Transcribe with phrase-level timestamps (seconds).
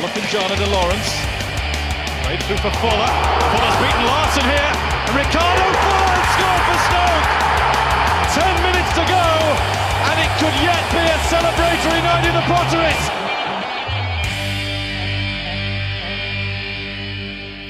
[0.00, 1.12] Olofinjana de Lawrence.
[2.24, 3.12] Played through for Fuller.
[3.52, 4.72] Fuller's beaten Larson here.
[5.04, 7.28] And Ricardo Fuller scored for Stoke.
[8.32, 9.28] Ten minutes to go.
[10.08, 13.04] And it could yet be a celebratory night in the Potteries.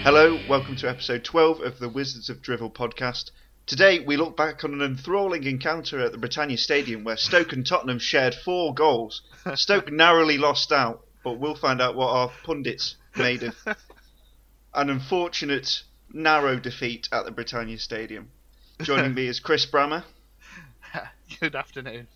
[0.04, 3.32] Hello, welcome to episode 12 of the Wizards of Drivel podcast.
[3.66, 7.66] Today we look back on an enthralling encounter at the Britannia Stadium where Stoke and
[7.66, 9.22] Tottenham shared four goals.
[9.56, 13.54] Stoke narrowly lost out, but we'll find out what our pundits made of
[14.74, 15.82] an unfortunate,
[16.12, 18.30] narrow defeat at the Britannia Stadium.
[18.82, 20.04] Joining me is Chris Brammer
[21.40, 22.08] Good afternoon.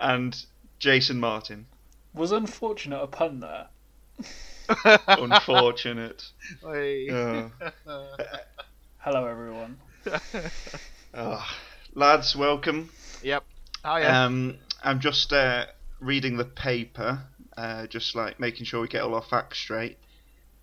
[0.00, 0.44] and
[0.78, 1.66] Jason Martin.
[2.14, 3.66] Was unfortunate a pun there?
[5.08, 6.24] Unfortunate.
[6.64, 7.08] Oi.
[7.10, 7.50] Oh.
[8.98, 9.76] Hello, everyone.
[11.12, 11.44] Oh.
[11.94, 12.90] Lads, welcome.
[13.22, 13.44] Yep.
[13.84, 14.24] Oh yeah.
[14.24, 15.66] Um, I'm just uh,
[16.00, 17.20] reading the paper,
[17.56, 19.98] uh, just like making sure we get all our facts straight.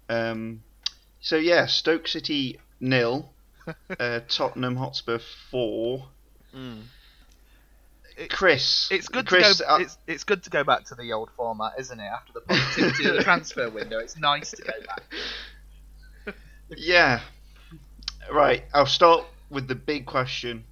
[0.10, 0.64] Um,
[1.22, 3.32] so yeah, Stoke City nil,
[4.00, 5.20] uh, Tottenham Hotspur
[5.50, 6.08] four.
[6.56, 6.84] Mm.
[8.18, 9.70] It- Chris, It's good Chris, to go.
[9.70, 12.04] uh, it's, it's good to go back to the old format, isn't it?
[12.04, 16.36] After the positivity of the transfer window, it's nice to go back.
[16.78, 17.22] yeah.
[18.32, 20.66] Right, I'll start with the big question.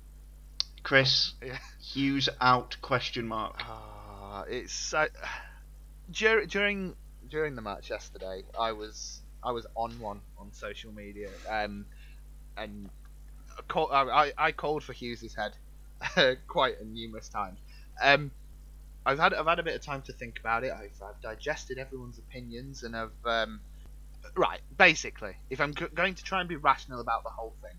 [0.83, 1.57] Chris, Yeah.
[1.81, 2.77] Hughes out?
[2.81, 3.55] Question mark.
[3.61, 5.07] Ah, it's so.
[6.11, 6.95] Dur- during
[7.29, 11.85] during the match yesterday, I was I was on one on social media, um,
[12.57, 12.89] and
[13.57, 17.59] I, call, I, I- called for Hughes's head quite a numerous times.
[18.01, 18.31] Um,
[19.05, 20.71] I've had I've had a bit of time to think about it.
[20.71, 23.61] I've, I've digested everyone's opinions, and I've um,
[24.35, 24.61] right.
[24.77, 27.77] Basically, if I'm going to try and be rational about the whole thing,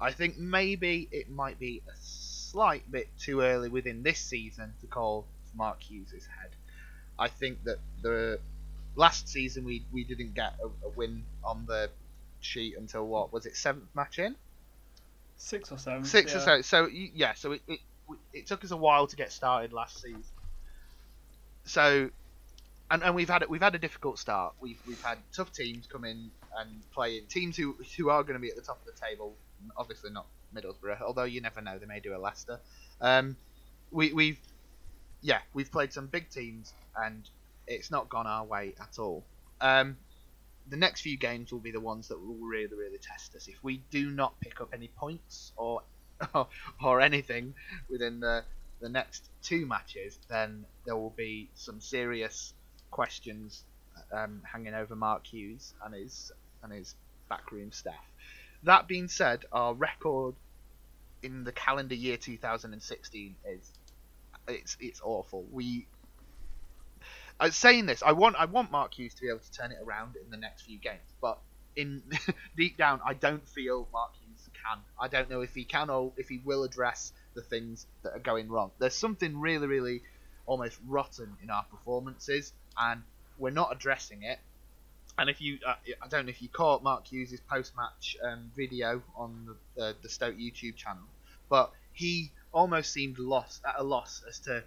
[0.00, 4.86] I think maybe it might be a slight bit too early within this season to
[4.86, 6.51] call Mark Hughes' head.
[7.18, 8.38] I think that the
[8.96, 11.90] last season we, we didn't get a, a win on the
[12.40, 14.34] sheet until what was it seventh match in
[15.42, 16.04] Six or seven.
[16.04, 16.38] six yeah.
[16.38, 16.62] or so.
[16.62, 17.80] So yeah, so it, it
[18.32, 20.22] it took us a while to get started last season.
[21.64, 22.10] So,
[22.90, 24.54] and, and we've had we've had a difficult start.
[24.60, 28.34] We've we've had tough teams come in and play in teams who who are going
[28.34, 29.34] to be at the top of the table.
[29.76, 32.60] Obviously not Middlesbrough, although you never know they may do a Leicester.
[33.00, 33.36] Um,
[33.90, 34.38] we we've
[35.22, 37.28] yeah we've played some big teams and
[37.66, 39.24] it's not gone our way at all.
[39.60, 39.96] Um,
[40.68, 43.48] the next few games will be the ones that will really, really test us.
[43.48, 45.82] If we do not pick up any points or
[46.82, 47.54] or anything
[47.90, 48.44] within the
[48.80, 52.54] the next two matches, then there will be some serious
[52.90, 53.64] questions
[54.12, 56.94] um, hanging over Mark Hughes and his and his
[57.28, 58.04] backroom staff.
[58.64, 60.34] That being said, our record
[61.22, 63.72] in the calendar year 2016 is
[64.48, 65.44] it's it's awful.
[65.50, 65.86] We
[67.40, 68.02] I saying this.
[68.02, 70.36] I want I want Mark Hughes to be able to turn it around in the
[70.36, 71.38] next few games, but
[71.76, 72.02] in
[72.56, 74.78] deep down, I don't feel Mark Hughes can.
[75.00, 78.20] I don't know if he can or if he will address the things that are
[78.20, 78.70] going wrong.
[78.78, 80.02] There's something really, really
[80.46, 83.02] almost rotten in our performances, and
[83.38, 84.38] we're not addressing it.
[85.18, 89.02] And if you, uh, I don't know if you caught Mark Hughes' post-match um, video
[89.16, 91.02] on the, uh, the Stoke YouTube channel,
[91.48, 94.62] but he almost seemed lost at a loss as to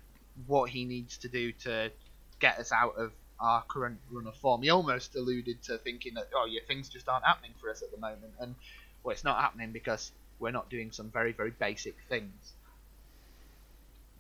[0.48, 1.92] what he needs to do to
[2.40, 4.62] get us out of our current run of form.
[4.62, 7.92] He almost alluded to thinking that, oh yeah, things just aren't happening for us at
[7.92, 8.56] the moment, and
[9.04, 12.54] well, it's not happening because we're not doing some very, very basic things.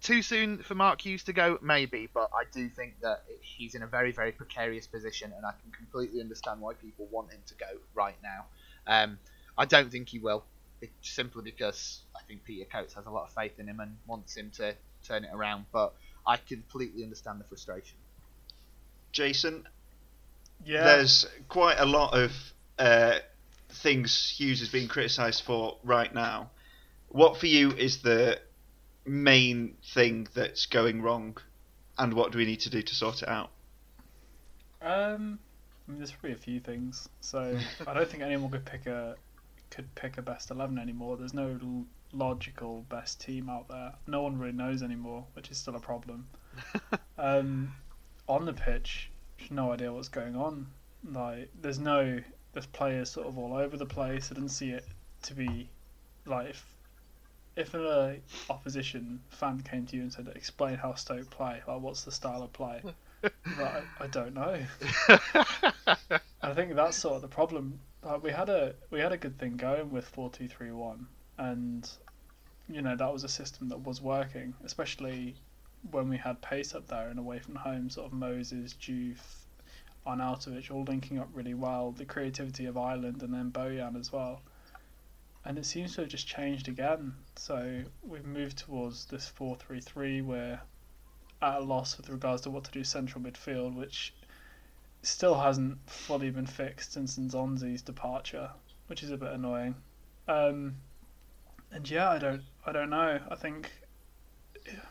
[0.01, 3.81] Too soon for Mark Hughes to go, maybe, but I do think that he's in
[3.81, 7.53] a very, very precarious position, and I can completely understand why people want him to
[7.55, 7.65] go
[7.95, 8.45] right now.
[8.85, 9.17] Um,
[9.57, 10.43] I don't think he will,
[11.01, 14.35] simply because I think Peter Coates has a lot of faith in him and wants
[14.35, 15.93] him to turn it around, but
[16.25, 17.97] I completely understand the frustration.
[19.11, 19.67] Jason,
[20.65, 20.83] Yeah.
[20.83, 22.31] there's quite a lot of
[22.77, 23.19] uh,
[23.69, 26.49] things Hughes is being criticised for right now.
[27.09, 28.39] What for you is the
[29.05, 31.37] main thing that's going wrong,
[31.97, 33.51] and what do we need to do to sort it out?
[34.81, 35.39] Um,
[35.87, 37.07] I mean, there's probably a few things.
[37.21, 37.57] So
[37.87, 39.15] I don't think anyone could pick a
[39.69, 41.17] could pick a best eleven anymore.
[41.17, 43.93] There's no l- logical best team out there.
[44.07, 46.27] No one really knows anymore, which is still a problem.
[47.17, 47.73] um,
[48.27, 49.11] on the pitch,
[49.49, 50.67] no idea what's going on.
[51.03, 52.21] Like, there's no
[52.53, 54.31] there's players sort of all over the place.
[54.31, 54.85] I didn't see it
[55.23, 55.69] to be
[56.25, 56.65] like if
[57.55, 62.03] if an opposition fan came to you and said, "Explain how Stoke play," like what's
[62.03, 62.81] the style of play?
[63.23, 64.59] like, I, I don't know.
[66.41, 67.79] I think that's sort of the problem.
[68.21, 71.07] We had a we had a good thing going with four two three one,
[71.39, 71.89] and
[72.69, 75.35] you know that was a system that was working, especially
[75.91, 77.89] when we had pace up there and away from home.
[77.89, 79.21] Sort of Moses, Juve,
[80.05, 81.91] Arnautovic all linking up really well.
[81.91, 84.41] The creativity of Ireland and then Bojan as well.
[85.43, 87.13] And it seems to have just changed again.
[87.35, 90.61] So we've moved towards this 4 3 3 where
[91.41, 94.13] at a loss with regards to what to do central midfield, which
[95.05, 98.49] still hasn't fully been fixed since Nzonzi's departure,
[98.87, 99.75] which is a bit annoying.
[100.27, 100.75] Um,
[101.71, 103.19] and yeah, I don't, I don't know.
[103.29, 103.71] I think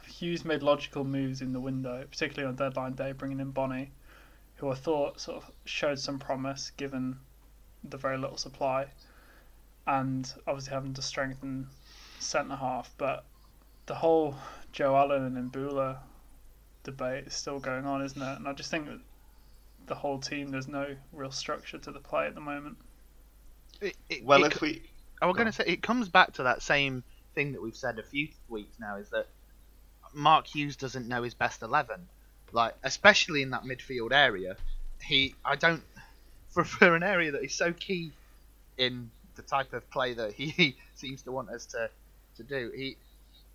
[0.06, 3.90] Hughes made logical moves in the window, particularly on deadline day, bringing in Bony,
[4.56, 7.19] who I thought sort of showed some promise given
[7.82, 8.87] the very little supply,
[9.87, 11.67] and obviously having to strengthen
[12.20, 12.94] centre half.
[12.96, 13.25] But
[13.87, 14.37] the whole
[14.72, 15.99] Joe Allen and Imbula
[16.84, 18.38] debate is still going on, isn't it?
[18.38, 19.00] And I just think that
[19.86, 22.76] the whole team, there's no real structure to the play at the moment.
[23.81, 24.82] It, it, Well, it if we
[25.20, 27.02] I was going to say it comes back to that same
[27.34, 29.26] thing that we've said a few weeks now is that
[30.12, 32.06] Mark Hughes doesn't know his best eleven,
[32.52, 34.56] like especially in that midfield area.
[35.02, 35.82] He, I don't,
[36.50, 38.12] for for an area that is so key
[38.78, 41.90] in the type of play that he seems to want us to
[42.36, 42.70] to do.
[42.75, 42.96] He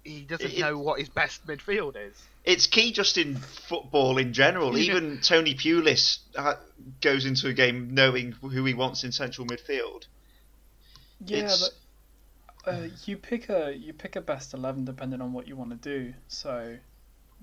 [0.03, 2.15] he doesn't It- know what his best midfield is.
[2.45, 4.77] it's key just in football in general.
[4.77, 6.55] Even Tony Pulis uh,
[7.01, 10.05] goes into a game knowing who he wants in central midfield.
[11.25, 11.69] Yeah, It's-
[12.65, 15.71] but uh, you pick a you pick a best eleven depending on what you want
[15.71, 16.13] to do.
[16.27, 16.77] So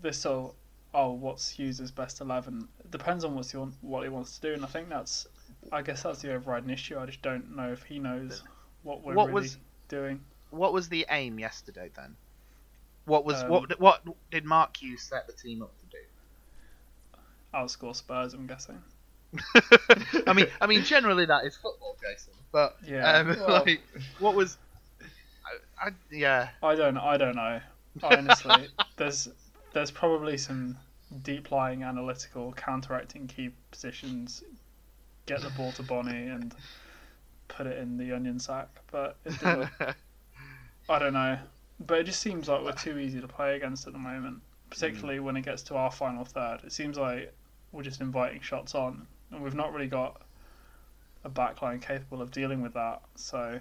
[0.00, 0.54] this will
[0.94, 2.68] oh, what's Hughes' best eleven?
[2.80, 5.26] It depends on what's he want, what he wants to do, and I think that's
[5.72, 6.98] I guess that's the overriding issue.
[6.98, 8.42] I just don't know if he knows
[8.82, 9.58] what we're What really was-
[9.88, 10.24] doing.
[10.50, 12.16] What was the aim yesterday then?
[13.06, 15.96] What was Um, what what did Mark Hughes set the team up to do?
[17.54, 18.82] Outscore Spurs, I'm guessing.
[20.26, 22.32] I mean, I mean, generally that is football, Jason.
[22.52, 23.80] But Yeah, um, well- like,
[24.18, 24.58] what was?
[25.80, 27.60] I, I, yeah, I don't I don't know.
[28.02, 29.28] Honestly, there's
[29.72, 30.76] there's probably some
[31.22, 34.42] deep lying analytical counteracting key positions.
[35.26, 36.54] Get the ball to Bony and
[37.48, 39.68] put it in the onion sack, but it didn't
[40.88, 41.38] I don't know,
[41.80, 44.40] but it just seems like we're too easy to play against at the moment,
[44.70, 46.60] particularly when it gets to our final third.
[46.64, 47.32] It seems like
[47.72, 50.22] we're just inviting shots on, and we've not really got
[51.24, 53.02] a backline capable of dealing with that.
[53.16, 53.60] So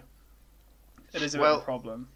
[1.13, 2.07] it is a bit of a problem.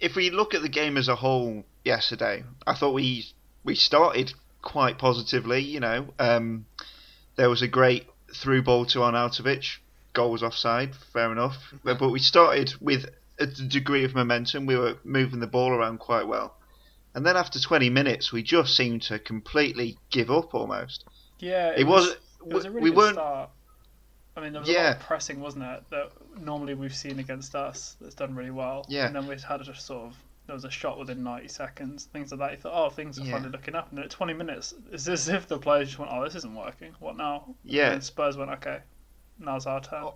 [0.00, 3.26] If we look at the game as a whole yesterday, I thought we
[3.64, 4.32] we started
[4.62, 5.60] quite positively.
[5.60, 6.66] You know, um,
[7.36, 9.78] there was a great through ball to Arnautovic.
[10.12, 11.56] Goal was offside, fair enough.
[11.84, 14.66] But we started with a degree of momentum.
[14.66, 16.54] We were moving the ball around quite well.
[17.14, 21.04] And then after 20 minutes, we just seemed to completely give up almost.
[21.38, 23.50] Yeah, It, was, It was a really we good weren't start.
[24.36, 24.90] I mean, there was a lot Yeah.
[24.92, 25.82] of pressing, wasn't it?
[25.90, 28.84] That normally we've seen against us that's done really well.
[28.88, 29.06] Yeah.
[29.06, 32.30] And then we've had a sort of there was a shot within 90 seconds, things
[32.32, 32.50] like that.
[32.52, 33.32] You thought, oh, things are Yeah.
[33.32, 33.90] finally looking up.
[33.90, 36.54] And then at 20 minutes, it's as if the players just went, oh, this isn't
[36.54, 36.94] working.
[37.00, 37.44] What now?
[37.46, 37.90] And Yeah.
[37.90, 38.78] then Spurs went, okay,
[39.38, 40.08] now's our turn.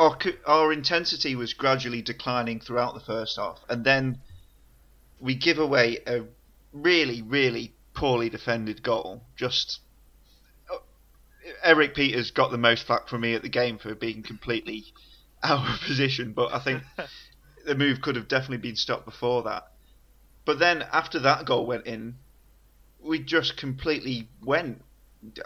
[0.00, 0.16] Our,
[0.46, 4.22] our intensity was gradually declining throughout the first half, and then
[5.20, 6.22] we give away a
[6.72, 9.22] really, really poorly defended goal.
[9.36, 9.80] Just
[10.72, 10.78] uh,
[11.62, 14.84] Erik Pieters got the most flack from me at the game for being completely
[15.42, 16.82] out of position, but I think
[17.66, 19.64] the move could have definitely been stopped before that.
[20.46, 22.16] But then after that goal went in,
[23.02, 24.82] we just completely went.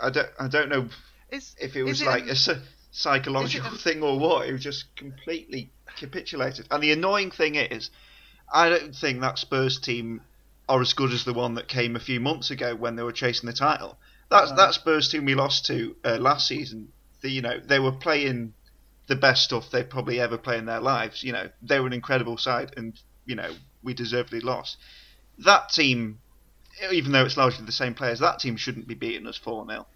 [0.00, 0.88] I don't, I don't know
[1.30, 2.36] is if it was like an- a
[2.94, 4.48] psychological thing or what.
[4.48, 6.66] It was just completely capitulated.
[6.70, 7.90] And the annoying thing is,
[8.52, 10.22] I don't think that Spurs team
[10.68, 13.12] are as good as the one that came a few months ago when they were
[13.12, 13.98] chasing the title.
[14.30, 14.56] That's No.
[14.56, 16.88] that Spurs team we lost to uh, last season.
[17.20, 18.54] The, you know they were playing
[19.06, 21.22] the best stuff they'd probably ever play in their lives.
[21.22, 23.50] You know they were an incredible side, and you know
[23.82, 24.76] we deservedly lost.
[25.38, 26.20] That team,
[26.92, 29.86] even though it's largely the same players, that team shouldn't be beating us four 0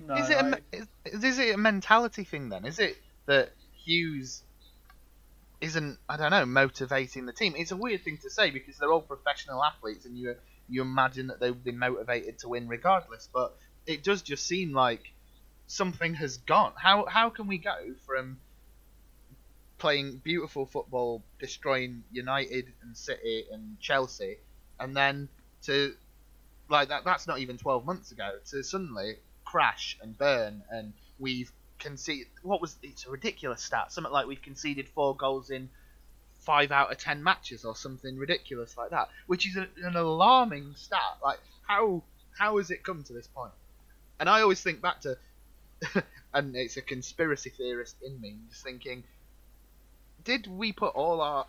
[0.00, 2.64] No, is it a, I- is, is it a mentality thing then?
[2.64, 3.50] Is it that
[3.84, 4.42] Hughes
[5.60, 7.54] isn't I don't know motivating the team?
[7.56, 10.34] It's a weird thing to say because they're all professional athletes and you
[10.68, 13.52] you imagine that they would be motivated to win regardless, but
[13.86, 15.02] it does just seem like
[15.66, 16.72] something has gone.
[16.76, 17.76] How how can we go
[18.06, 18.40] from
[19.78, 24.36] playing beautiful football, destroying United and City and Chelsea,
[24.78, 25.28] and then
[25.62, 25.94] to
[26.68, 29.16] like that that's not even 12 months ago to suddenly
[29.50, 34.42] crash and burn and we've conceded what was it's a ridiculous stat something like we've
[34.42, 35.68] conceded four goals in
[36.40, 40.72] five out of ten matches or something ridiculous like that which is a, an alarming
[40.76, 41.18] stat.
[41.22, 42.02] Like how
[42.38, 43.52] how has it come to this point?
[44.20, 45.16] And i always think back to
[46.34, 49.02] and it's a conspiracy theorist in me just thinking
[50.24, 51.46] did we put all our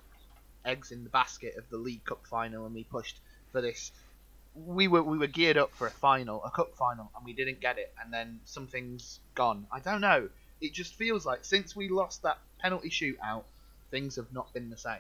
[0.65, 3.19] eggs in the basket of the league cup final and we pushed
[3.51, 3.91] for this
[4.55, 7.61] we were we were geared up for a final, a cup final, and we didn't
[7.61, 9.65] get it, and then something's gone.
[9.71, 10.29] I don't know.
[10.59, 13.43] It just feels like since we lost that penalty shootout,
[13.89, 14.99] things have not been the same.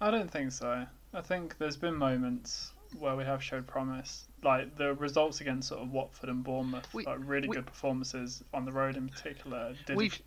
[0.00, 0.84] I don't think so.
[1.14, 5.80] I think there's been moments where we have showed promise, like the results against sort
[5.82, 9.74] of Watford and Bournemouth, We- like really we- good performances on the road in particular.
[9.86, 10.20] Did We've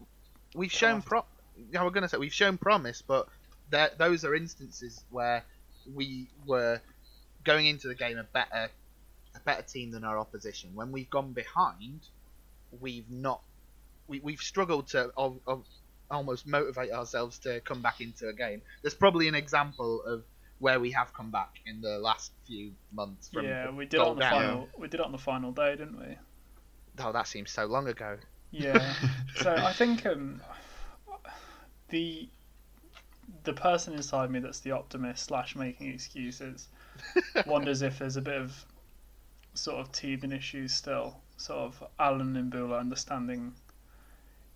[0.55, 1.25] we've shown pro.
[1.77, 3.27] I was gonna say we've shown promise, but
[3.69, 5.43] that those are instances where
[5.93, 6.81] we were
[7.47, 8.69] going into the game a better
[9.35, 10.71] a better team than our opposition.
[10.75, 12.01] When we've gone behind,
[12.79, 13.41] we've not
[14.07, 15.65] we we've struggled to al- al-
[16.11, 18.61] almost motivate ourselves to come back into a game.
[18.81, 20.23] There's probably an example of
[20.59, 23.29] where we have come back in the last few months.
[23.29, 24.31] From yeah, we did it on the down.
[24.31, 24.69] final.
[24.77, 26.17] We did it on the final day, didn't we?
[26.99, 28.17] Oh, that seems so long ago.
[28.51, 28.93] Yeah.
[29.35, 30.41] so I think um,
[31.89, 32.29] the
[33.43, 36.67] the person inside me that's the optimist slash making excuses
[37.45, 38.65] wonders if there's a bit of
[39.53, 41.17] sort of teething issues still.
[41.37, 43.53] Sort of Allen and Bula understanding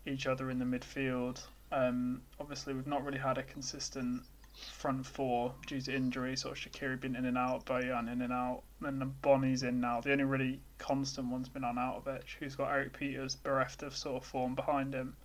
[0.05, 1.41] each other in the midfield.
[1.71, 6.35] Um, obviously, we've not really had a consistent front four due to injury.
[6.35, 9.79] Sort of Shaqiri been in and out, Bojan in and out, and then Bony's in
[9.79, 10.01] now.
[10.01, 14.27] The only really constant one's been Arnautovic, who's got Erik Pieters bereft of sort of
[14.27, 15.15] form behind him.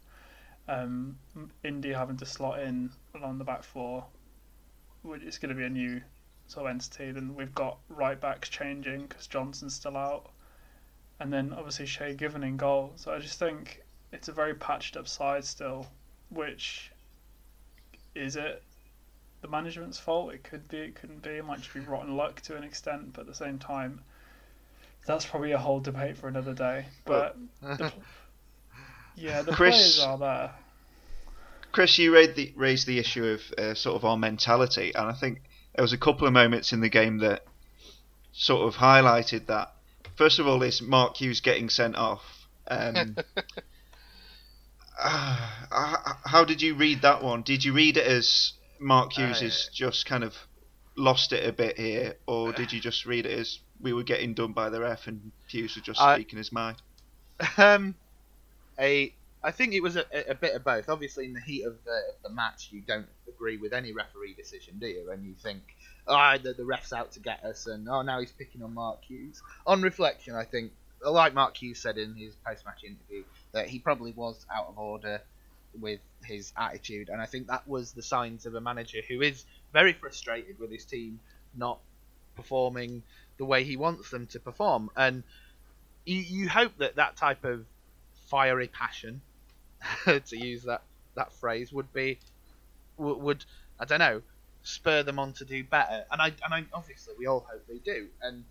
[0.68, 1.16] Um,
[1.62, 4.04] India having to slot in along the back four,
[5.22, 6.00] is going to be a new
[6.46, 7.10] sort of entity.
[7.12, 10.30] Then we've got right backs changing because Johnson's still out,
[11.20, 12.92] and then obviously Shay Given in goal.
[12.96, 15.86] So I just think it's a very patched up side still,
[16.30, 16.90] which
[18.14, 18.62] is it
[19.42, 20.32] the management's fault?
[20.32, 21.30] It could be, it couldn't be.
[21.30, 24.00] It might just be rotten luck to an extent, but at the same time,
[25.06, 26.86] that's probably a whole debate for another day.
[27.04, 27.92] But the,
[29.16, 30.50] yeah, the Chris- players are there.
[31.72, 35.12] Chris, you raised the, raised the issue of uh, sort of our mentality, and I
[35.12, 35.42] think
[35.76, 37.44] there was a couple of moments in the game that
[38.32, 39.72] sort of highlighted that.
[40.16, 42.22] First of all, is Mark Hughes getting sent off.
[42.68, 43.16] Um,
[44.98, 45.36] uh,
[46.24, 47.42] how did you read that one?
[47.42, 50.34] Did you read it as Mark Hughes Uh, has just kind of
[50.96, 54.32] lost it a bit here, or did you just read it as we were getting
[54.32, 56.78] done by the ref and Hughes was just I- speaking his mind?
[57.58, 57.94] Um,
[58.78, 59.14] a
[59.46, 60.88] I think it was a, a bit of both.
[60.88, 64.34] Obviously, in the heat of the, of the match, you don't agree with any referee
[64.34, 65.12] decision, do you?
[65.12, 65.62] And you think,
[66.08, 69.04] oh, the, the ref's out to get us, and oh, now he's picking on Mark
[69.04, 69.40] Hughes.
[69.64, 73.22] On reflection, I think, like Mark Hughes said in his post-match interview,
[73.52, 75.22] that he probably was out of order
[75.78, 79.44] with his attitude, and I think that was the signs of a manager who is
[79.72, 81.20] very frustrated with his team
[81.54, 81.78] not
[82.34, 83.04] performing
[83.38, 85.22] the way he wants them to perform, and
[86.04, 87.64] you, you hope that that type of
[88.26, 89.20] fiery passion,
[90.04, 90.82] to use that,
[91.14, 92.18] that phrase, would be
[92.96, 93.44] would, would
[93.78, 94.22] I don't know
[94.66, 96.04] spur them on to do better.
[96.10, 98.08] And I and I obviously we all hope they do.
[98.20, 98.44] And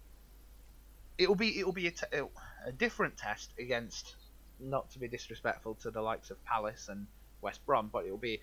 [1.17, 2.23] it will be it will be a,
[2.65, 4.15] a different test against
[4.59, 7.07] not to be disrespectful to the likes of Palace and
[7.41, 8.39] West Brom, but it will be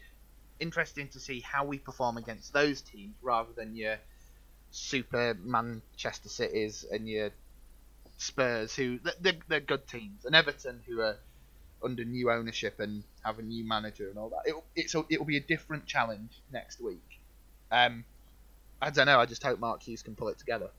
[0.61, 3.97] interesting to see how we perform against those teams rather than your
[4.71, 7.31] super Manchester Cities and your
[8.19, 11.17] Spurs, who they're, they're good teams, and Everton, who are
[11.85, 14.43] under new ownership and have a new manager and all that.
[14.47, 17.21] It'll, it's a, it'll be a different challenge next week.
[17.71, 18.05] Um,
[18.81, 19.19] I don't know.
[19.19, 20.71] I just hope Mark Hughes can pull it together.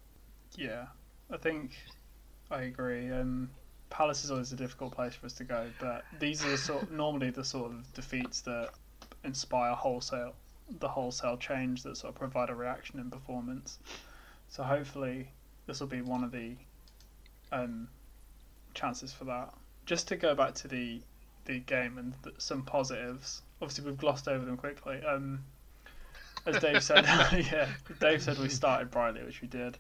[0.56, 0.86] Yeah,
[1.32, 1.72] I think
[2.52, 3.10] I agree.
[3.12, 3.50] Um,
[3.90, 6.92] Palace is always a difficult place for us to go, but these are the sort
[6.92, 8.72] normally the sort of defeats that
[9.24, 10.34] inspire wholesale
[10.80, 13.80] the wholesale change that sort of provide a reaction in performance.
[14.50, 15.30] So hopefully
[15.66, 16.56] this will be one of the
[17.52, 17.88] um,
[18.74, 19.54] chances for that.
[19.86, 21.02] Just to go back to the
[21.46, 23.42] the game and th- some positives.
[23.62, 25.02] Obviously we've glossed over them quickly.
[25.06, 25.44] Um,
[26.46, 27.04] as Dave said,
[27.52, 27.68] yeah,
[28.00, 29.78] Dave said we started brightly, which we did.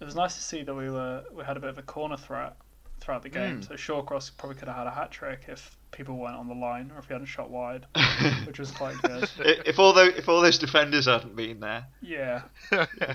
[0.00, 2.16] It was nice to see that we were we had a bit of a corner
[2.16, 2.56] threat
[3.00, 3.60] throughout the game.
[3.60, 3.68] Mm.
[3.68, 6.90] So Shawcross probably could have had a hat trick if people weren't on the line
[6.94, 7.86] or if he hadn't shot wide,
[8.46, 9.28] which was quite good.
[9.66, 12.42] if all those if all those defenders hadn't been there, Yeah,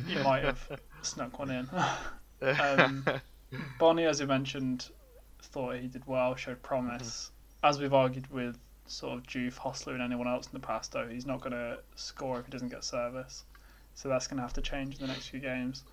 [0.08, 0.60] you might have
[1.02, 1.70] snuck one in.
[2.42, 3.06] Um,
[3.80, 4.90] Bony, as you mentioned,
[5.58, 7.32] thought he did well, showed promise.
[7.64, 11.08] As we've argued with sort of Juve, Hostler, and anyone else in the past, though,
[11.08, 13.44] he's not going to score if he doesn't get service.
[13.96, 15.84] So that's going to have to change in the next few games.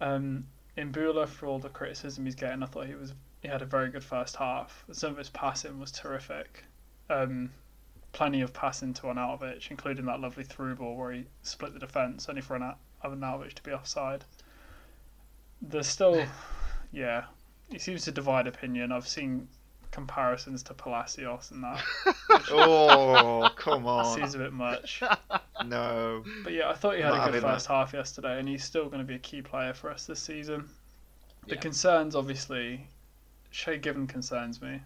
[0.00, 0.46] Um,
[0.76, 3.90] Bula, for all the criticism he's getting, I thought he was he had a very
[3.90, 4.84] good first half.
[4.92, 6.64] Some of his passing was terrific.
[7.10, 7.50] Um,
[8.12, 12.28] plenty of passing to Arnautovic, including that lovely through ball where he split the defence,
[12.28, 12.56] only for
[13.04, 14.24] Arnautovic to be offside.
[15.60, 16.24] There's still,
[16.92, 17.24] yeah,
[17.70, 18.92] he seems to divide opinion.
[18.92, 19.48] I've seen
[19.90, 21.82] comparisons to Palacios and that.
[22.50, 24.16] Oh, come on.
[24.16, 25.02] seems a bit much.
[25.64, 26.24] No.
[26.42, 28.64] But yeah, I thought he had Not a good having first half yesterday, and he's
[28.64, 30.68] still going to be a key player for us this season.
[31.46, 31.60] The Yeah.
[31.60, 32.86] concerns, obviously,
[33.50, 34.80] Shay Given concerns me.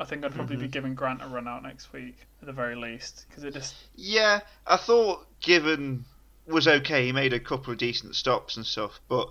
[0.00, 0.70] I think I'd probably be Mhm.
[0.72, 4.40] giving Grant a run out next week at the very least, because it just Yeah,
[4.66, 6.06] I thought Given
[6.46, 7.04] was okay.
[7.06, 9.28] He made a couple of decent stops and stuff, but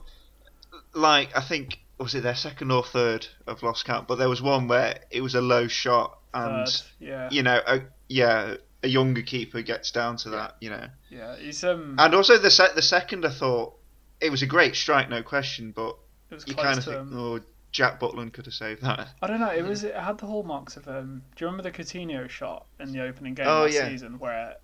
[0.93, 3.27] like I think was it their second or third?
[3.47, 4.07] I've lost count.
[4.07, 7.61] But there was one where it was a low shot, and third, yeah, you know,
[7.65, 10.55] a, yeah, a younger keeper gets down to that.
[10.59, 13.73] You know, yeah, he's um, and also the se- the second I thought
[14.21, 15.71] it was a great strike, no question.
[15.71, 15.95] But
[16.29, 17.17] it was you kind of think, him.
[17.17, 17.39] oh,
[17.71, 19.09] Jack Butland could have saved that.
[19.21, 19.51] I don't know.
[19.53, 21.21] It was it had the hallmarks of um.
[21.35, 23.87] Do you remember the Coutinho shot in the opening game Oh, last yeah.
[23.89, 24.55] season where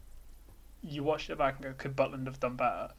[0.83, 2.89] you watched it back and go, could Butland have done better?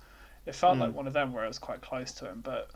[0.47, 0.81] It felt Mm.
[0.81, 2.71] like one of them where it was quite close to him, but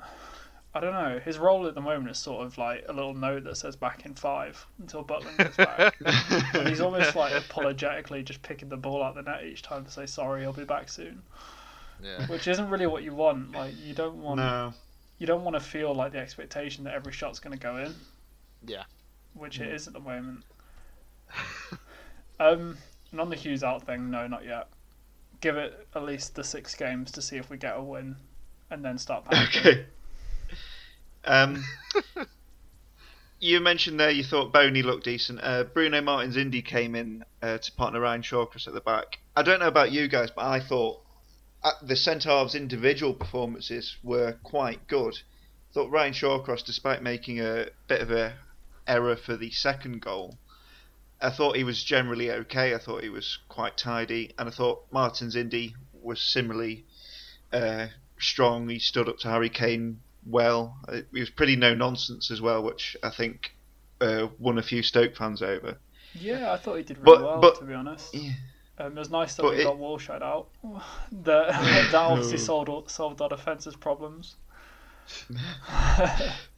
[0.77, 1.19] I don't know.
[1.25, 4.05] His role at the moment is sort of like a little note that says back
[4.05, 5.95] in five until Butland gets back.
[6.55, 9.91] and he's almost like apologetically just picking the ball out the net each time to
[9.91, 11.23] say sorry, he'll be back soon,
[12.03, 12.27] Yeah.
[12.27, 13.53] which isn't really what you want.
[13.53, 14.75] Like you don't want no.
[15.19, 17.95] you don't want to feel like the expectation that every shot's going to go in.
[18.67, 18.85] Yeah.
[19.33, 20.45] Which it is at the moment.
[22.39, 22.77] um,
[23.13, 24.69] and on the Hughes out thing, no, not yet.
[25.41, 28.17] Give it at least the six games to see if we get a win,
[28.71, 29.59] and then start panicking.
[29.59, 29.87] Okay.
[31.27, 31.65] Um,
[33.41, 35.41] you mentioned there you thought Bony looked decent.
[35.43, 39.19] Uh, Bruno Martins Indi came in uh, to partner Ryan Shawcross at the back.
[39.35, 41.01] I don't know about you guys, but I thought
[41.63, 45.19] uh, the centre halves' individual performances were quite good.
[45.73, 48.35] thought Ryan Shawcross, despite making a bit of a
[48.87, 50.39] error for the second goal,
[51.21, 52.75] I thought he was generally okay.
[52.75, 56.85] I thought he was quite tidy, and I thought Martins Indi was similarly
[57.53, 58.69] uh, strong.
[58.69, 60.77] He stood up to Harry Kane well.
[60.89, 63.53] Uh, He was pretty no nonsense as well, which I think
[64.01, 65.79] uh, won a few Stoke fans over.
[66.15, 68.15] Yeah, I thought he did really But- well, but- to be honest.
[68.15, 68.33] Yeah.
[68.79, 70.49] Um, it was nice that But we it- got Wollscheid out.
[71.25, 71.49] that,
[71.93, 74.37] that obviously solved, solved our defence's problems.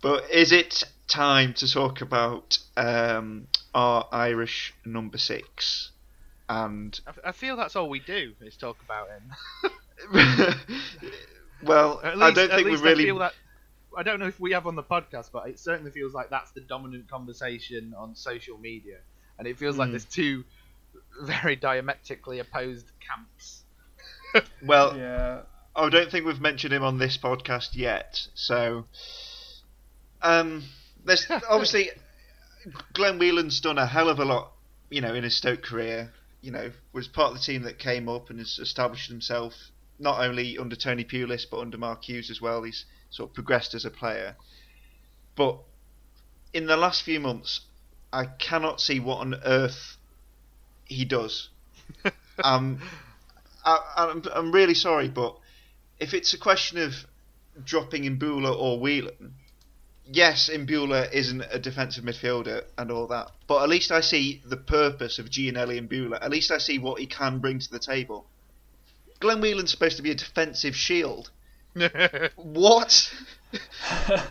[0.01, 5.91] But is it time to talk about um, our Irish number six?
[6.49, 10.55] And I feel that's all we do is talk about him.
[11.63, 13.05] well, At least, I don't at think we really.
[13.05, 13.35] I feel that.
[13.99, 16.53] I don't know if we have on the podcast, but it certainly feels like that's
[16.53, 18.99] the dominant conversation on social media,
[19.39, 19.93] and it feels like Hmm.
[19.93, 20.45] there's two
[21.21, 23.65] very diametrically opposed camps.
[24.63, 25.41] Well, yeah,
[25.75, 28.29] I don't think we've mentioned him on this podcast yet.
[28.35, 28.85] So,
[30.23, 30.65] um,
[31.05, 31.91] there's obviously
[32.93, 34.53] Glenn Whelan's done a hell of a lot,
[34.91, 36.13] you know, in his Stoke career.
[36.43, 39.55] You know, was part of the team that came up and has established himself
[39.99, 42.63] not only under Tony Pulis but under Mark Hughes as well.
[42.63, 44.37] He's sort of progressed as a player.
[45.37, 45.59] But
[46.53, 47.61] in the last few months,
[48.13, 49.97] I cannot see what on earth
[50.85, 51.49] he does.
[52.45, 52.81] um,
[53.65, 55.37] I, I'm, I'm really sorry, but
[55.99, 56.95] if it's a question of
[57.65, 59.35] dropping Imbula or Whelan,
[60.07, 64.57] yes, Imbula isn't a defensive midfielder and all that, but at least I see the
[64.57, 66.19] purpose of Giannelli Imbula.
[66.23, 68.27] At least I see what he can bring to the table.
[69.21, 71.31] Glenn Whelan's supposed to be a defensive shield.
[72.37, 73.13] What?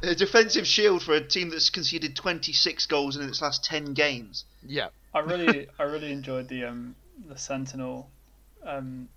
[0.03, 4.45] a defensive shield for a team that's conceded 26 goals in its last 10 games.
[4.65, 4.89] yeah.
[5.13, 6.95] I really, I really enjoyed the um,
[7.27, 8.07] the Sentinel
[8.63, 9.07] um,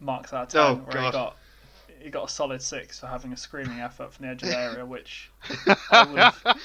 [0.00, 1.04] marks out of ten Oh, where God.
[1.06, 1.36] he got
[2.00, 4.58] he got a solid six for having a screaming effort from the edge of the
[4.58, 5.30] area, which
[5.90, 6.60] I would have,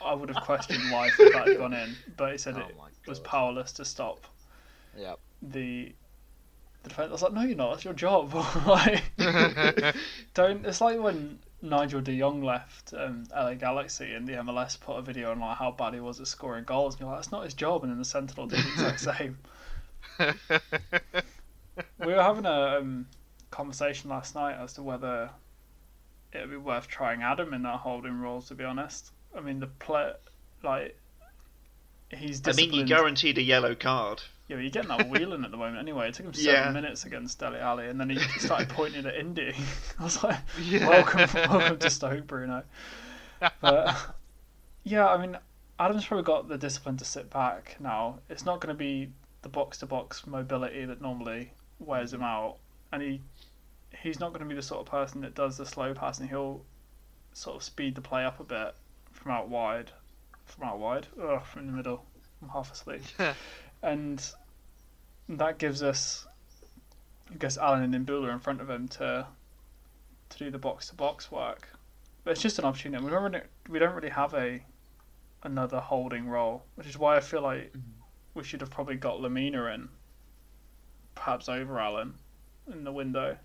[0.00, 3.08] I would have questioned why if that had gone in, but he said Oh it
[3.08, 4.24] was powerless to stop
[4.96, 5.14] Yeah.
[5.42, 5.92] the
[6.86, 7.08] the defense.
[7.08, 7.74] I was like, no, you're not.
[7.74, 8.34] It's your job.
[8.66, 9.02] like,
[10.34, 10.64] don't.
[10.64, 15.02] It's like when Nigel De Jong left um, LA Galaxy and the MLS put a
[15.02, 17.44] video on like how bad he was at scoring goals, and you're like, that's not
[17.44, 17.82] his job.
[17.82, 19.38] And then the Sentinel did the exact same.
[21.98, 23.06] we were having a um,
[23.50, 25.30] conversation last night as to whether
[26.32, 28.42] it would be worth trying Adam in that holding role.
[28.42, 30.12] To be honest, I mean the play
[30.62, 30.96] like
[32.10, 32.40] he's.
[32.46, 34.22] I mean, you guaranteed a yellow card.
[34.48, 36.08] Yeah, you're getting that wheeling at the moment anyway.
[36.08, 36.70] It took him seven Yeah.
[36.72, 39.52] minutes against Dele Alli, and then he started pointing at Indi.
[39.98, 40.88] I was like, Yeah.
[40.88, 42.62] welcome, welcome to Stoke, Bruno.
[43.60, 43.96] But
[44.84, 45.36] yeah, I mean,
[45.80, 48.20] Adam's probably got the discipline to sit back now.
[48.30, 49.10] It's not going to be
[49.42, 52.56] the box to box mobility that normally wears him out,
[52.92, 53.20] and he
[54.02, 56.28] he's not going to be the sort of person that does the slow passing.
[56.28, 56.64] He'll
[57.32, 58.74] sort of speed the play up a bit
[59.12, 59.90] from out wide,
[60.44, 62.04] from out wide, ugh, from the middle.
[62.42, 63.02] I'm half asleep,
[63.86, 64.32] and
[65.28, 66.26] that gives us,
[67.30, 69.26] I guess, Allen and Imbula in front of him to
[70.28, 71.68] to do the box to box work.
[72.24, 73.04] But it's just an opportunity.
[73.04, 74.60] We don't really, we don't really have a
[75.44, 78.00] another holding role, which is why I feel like mm-hmm.
[78.34, 79.88] we should have probably got Lamina in,
[81.14, 82.14] perhaps over Allen,
[82.72, 83.36] in the window,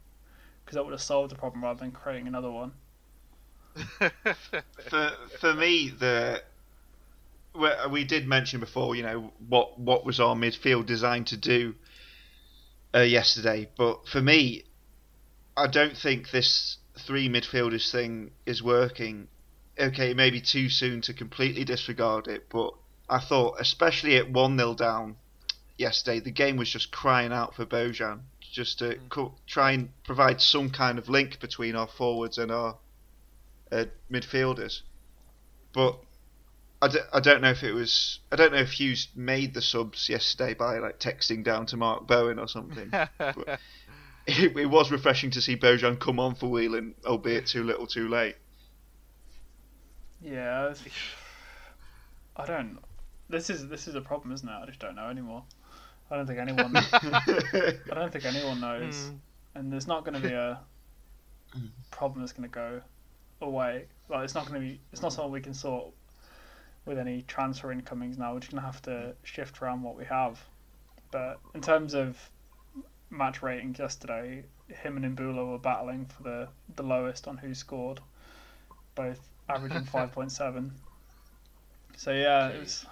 [0.66, 2.72] because that would have solved the problem rather than creating another one.
[4.90, 6.42] for for me, the well,
[7.90, 11.76] we did mention before, you know, what what was our midfield designed to do
[12.96, 14.64] uh, yesterday, but for me,
[15.56, 19.28] I don't think this three midfielders thing is working.
[19.80, 22.74] Okay, it may be too soon to completely disregard it, but
[23.10, 25.16] I thought, especially at one 0 down
[25.78, 30.42] yesterday, the game was just crying out for Bojan just to co- try and provide
[30.42, 32.78] some kind of link between our forwards and our
[33.72, 34.82] uh, midfielders.
[35.74, 36.00] But
[36.82, 39.62] I d- I don't know if it was I don't know if Hughes made the
[39.62, 42.90] subs yesterday by like texting down to Mark Bowen or something.
[43.18, 43.60] but
[44.26, 48.08] it, it was refreshing to see Bojan come on for Whelan, albeit too little, too
[48.08, 48.36] late.
[50.22, 50.88] Yeah, it's-
[52.38, 52.80] I don't.
[53.30, 54.52] This is this is a problem, isn't it?
[54.52, 55.44] I just don't know anymore.
[56.10, 56.76] I don't think anyone.
[56.76, 59.18] I don't think anyone knows, Mm.
[59.56, 60.60] and there's not going to be a
[61.92, 62.82] problem that's going to go
[63.42, 63.86] away.
[64.10, 64.80] Like it's not going to be.
[64.92, 65.86] It's not something we can sort
[66.86, 68.34] with any transfer incomings now.
[68.34, 70.40] We're just going to have to shift around what we have.
[71.12, 72.18] But in terms of
[73.10, 78.00] match ratings yesterday, him and Imbula were battling for the the lowest on WhoScored,
[78.96, 80.72] both averaging five point seven.
[81.98, 82.86] So yeah, it was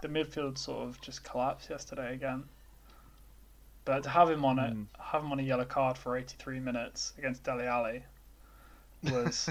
[0.00, 2.44] the midfield sort of just collapsed yesterday again.
[3.84, 4.86] But to have him on it, Mm.
[5.00, 8.04] have him on a yellow card for 83 minutes against Dele Alli
[9.02, 9.50] was.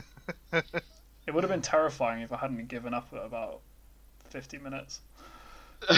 [1.30, 3.60] it would have been terrifying if I hadn't given up at about
[4.32, 5.00] 50 minutes.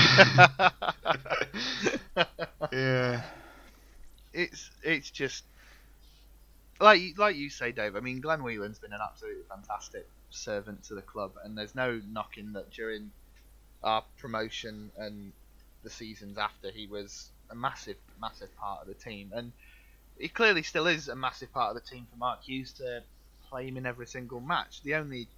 [2.74, 3.24] yeah.
[4.34, 5.46] it's it's just
[6.82, 7.96] like like you say, Dave.
[7.96, 12.02] I mean, Glenn Whelan's been an absolutely fantastic servant to the club, and there's no
[12.12, 13.10] knocking that during
[13.86, 15.32] our promotion and
[15.84, 19.54] the seasons after, he was a massive, massive part of the team, and
[20.20, 23.02] he clearly still is a massive part of the team for Mark Hughes to
[23.52, 24.82] play him in every single match.
[24.84, 25.30] The only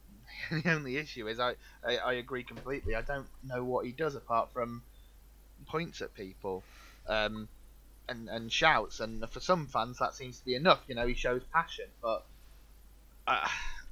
[0.50, 1.54] the only issue is I,
[1.86, 2.94] I, I agree completely.
[2.96, 4.82] I don't know what he does apart from
[5.66, 6.64] points at people.
[7.08, 7.48] Um,
[8.08, 10.82] and, and shouts, and for some fans that seems to be enough.
[10.88, 12.26] You know, he shows passion, but
[13.26, 13.48] uh,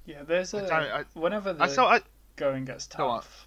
[0.06, 0.60] Yeah, there's I
[1.00, 1.04] a.
[1.14, 2.00] whenever the I saw I,
[2.36, 3.46] going gets Go tough,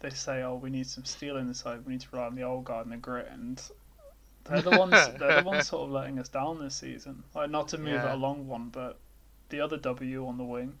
[0.00, 1.84] they say, "Oh, we need some steel in the side.
[1.86, 3.62] We need to rely on the old guard and the grit." And
[4.44, 5.08] they're the ones.
[5.18, 7.24] they're the ones sort of letting us down this season.
[7.34, 8.10] Like not to move Yeah.
[8.10, 8.98] it along one, but
[9.52, 10.76] the other W on the wing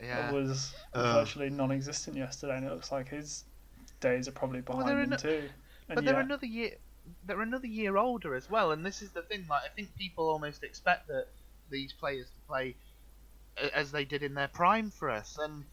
[0.00, 0.30] yeah.
[0.30, 1.12] was Uh.
[1.14, 3.44] virtually non-existent yesterday, and it looks like his
[4.00, 5.48] days are probably behind they're him in a- too.
[5.88, 6.70] And But they're yet- another year.
[7.24, 9.46] They're another year older as well, and this is the thing.
[9.48, 11.26] Like I think people almost expect that
[11.70, 12.76] these players to play
[13.74, 15.64] as they did in their prime for us, and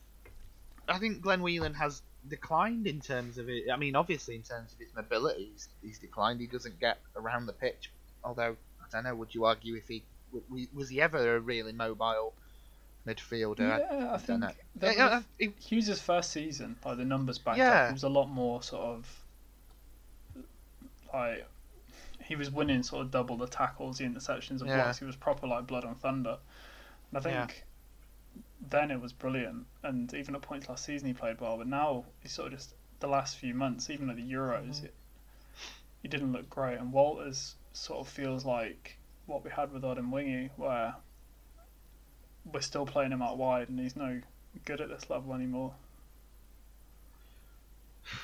[0.88, 3.70] I think Glenn Whelan has declined in terms of it.
[3.70, 6.40] I mean, obviously in terms of his mobility, he's, he's declined.
[6.40, 7.92] He doesn't get around the pitch.
[8.24, 10.15] Although I don't know, would you argue if he w-
[10.74, 12.34] was he ever a really mobile
[13.08, 13.60] midfielder?
[13.80, 17.58] yeah, I don't think that Yeah, was- he- Hughes' first season, like the numbers back
[17.58, 17.86] Yeah.
[17.88, 19.22] up, was a lot more sort of
[21.14, 21.46] like
[22.22, 24.84] he was winning sort of double the tackles, the interceptions, and Yeah.
[24.84, 24.98] blocks.
[25.00, 26.40] He was proper like blood on thunder.
[27.12, 27.66] And I think
[28.70, 31.58] then it was brilliant, and even at points last season he played well.
[31.58, 34.86] But now he's sort of just the last few months, even at the Euros, Mm-hmm.
[34.86, 34.94] it,
[36.02, 36.80] he didn't look great.
[36.80, 40.96] And Walters sort of feels like what we had with Odin Wingy, where
[42.52, 44.22] we're still playing him out wide, and he's no
[44.66, 45.74] good at this level anymore.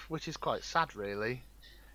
[0.09, 1.41] which is quite sad, really.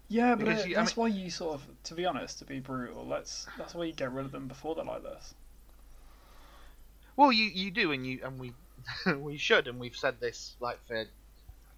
[0.09, 3.07] Yeah, but uh, you- that's why you sort of, to be honest, to be brutal,
[3.07, 5.35] let's that's why you get rid of them before they're like this.
[7.17, 8.53] Well, you you do, and you and we
[9.17, 11.05] we should, and we've said this like for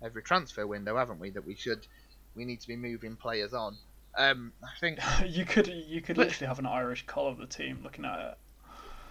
[0.03, 1.31] every transfer window, haven't we?
[1.31, 1.87] That we should
[2.35, 3.77] we need to be moving players on.
[4.19, 7.47] Um, I think you could you could But- literally have an Irish call of the
[7.47, 8.39] team looking at it.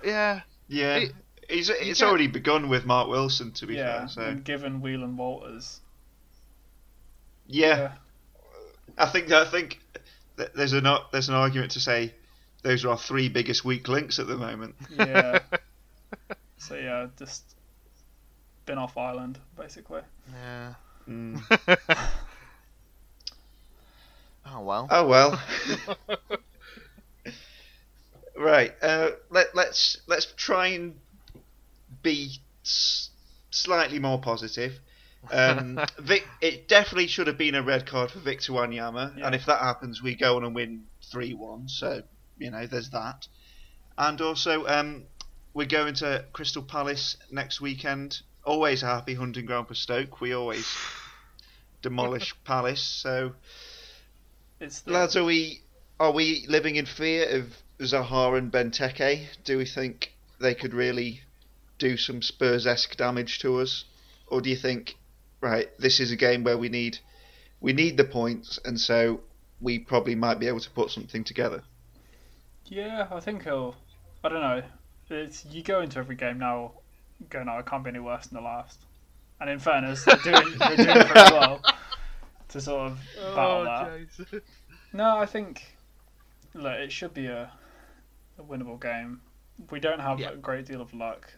[0.05, 0.95] yeah, Yeah.
[0.97, 1.13] It-
[1.49, 4.07] He's, it's can't- already begun with Marc Wilson, to be yeah, fair.
[4.09, 5.79] So and given Whelan Walters.
[7.47, 7.93] yeah,
[8.97, 9.79] I think I think
[10.35, 12.13] th- there's an ar- there's an argument to say
[12.63, 14.75] those are our three biggest weak links at the moment.
[14.91, 15.39] Yeah.
[16.57, 17.43] so yeah, just
[18.65, 20.01] been off island basically.
[20.33, 20.73] yeah.
[21.07, 21.39] Mm.
[24.49, 24.87] Oh well.
[24.89, 25.41] Oh well.
[28.37, 28.73] right.
[28.81, 30.95] Uh, let let's let's try and
[32.03, 32.31] be
[32.65, 33.09] s-
[33.51, 34.79] slightly more positive.
[35.31, 39.25] Um, Vic, it definitely should have been a red card for Victor Wanyama, Yeah.
[39.25, 41.67] and if that happens, we go on and win three one.
[41.67, 42.03] So
[42.37, 43.27] you know, there's that.
[43.97, 45.05] And also, um,
[45.53, 50.21] we're going to Crystal Palace next weekend always a happy hunting ground for Stoke.
[50.21, 50.65] We always
[51.81, 52.81] demolish Palace.
[52.81, 53.33] So,
[54.59, 55.61] It's the, lads, are we
[55.99, 57.45] are we living in fear of
[57.79, 59.27] Zaha and Benteke?
[59.43, 61.21] Do we think they could really
[61.77, 63.85] do some Spurs-esque damage to us,
[64.27, 64.95] or do you think,
[65.41, 66.97] right, this is a game where we need
[67.61, 69.21] we need the points, and so
[69.61, 71.63] we probably might be able to put something together?
[72.65, 73.75] Yeah, I think he'll.
[74.23, 74.63] I don't know.
[75.09, 76.71] It's you go into every game now,
[77.29, 78.79] going, "No, it can't be any worse than the last."
[79.39, 81.61] And in fairness, they're doing, they're doing pretty well
[82.57, 84.07] to sort of oh, battle that.
[84.17, 84.41] Jason.
[84.93, 85.75] No, I think
[86.53, 87.51] look, it should be a,
[88.39, 89.21] a winnable game.
[89.71, 90.31] We don't have Yeah.
[90.31, 91.31] a great deal of luck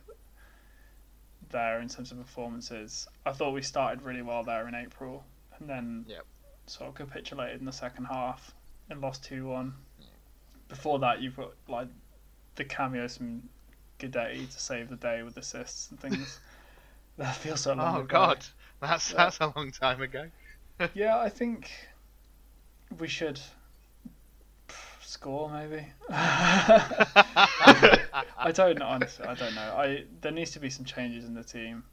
[1.49, 3.08] there in terms of performances.
[3.25, 5.23] I thought we started really well there in April,
[5.58, 6.25] and then Yep.
[6.67, 8.53] sort of capitulated in the second half
[8.89, 9.73] and lost two one.
[10.67, 11.88] Before that, you've got like
[12.55, 13.49] the cameos from
[13.99, 16.39] Guidetti to save the day with assists and things.
[17.17, 18.08] that feels so long Oh ago.
[18.08, 18.45] God,
[18.79, 19.17] that's Yeah.
[19.17, 20.29] that's a long time ago.
[20.93, 21.71] Yeah, I think
[22.97, 23.39] we should
[25.01, 25.85] score maybe.
[26.09, 27.35] I
[28.53, 28.85] don't know.
[28.85, 29.73] Honestly, I don't know.
[29.75, 31.83] I there needs to be some changes in the team.